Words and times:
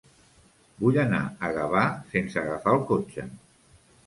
Vull 0.79 0.97
anar 1.03 1.19
a 1.25 1.51
Gavà 1.57 1.83
sense 2.15 2.41
agafar 2.45 2.75
el 2.79 2.83
cotxe. 2.95 3.29